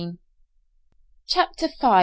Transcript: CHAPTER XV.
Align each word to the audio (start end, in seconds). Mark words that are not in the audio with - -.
CHAPTER 1.27 1.67
XV. 1.67 1.85